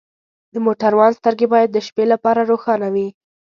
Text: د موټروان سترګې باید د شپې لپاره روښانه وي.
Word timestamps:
د 0.53 0.55
موټروان 0.65 1.11
سترګې 1.19 1.47
باید 1.53 1.69
د 1.71 1.77
شپې 1.87 2.05
لپاره 2.13 2.41
روښانه 2.51 2.87
وي. 2.93 3.07